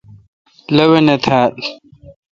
[0.75, 1.53] لوانہ تھال۔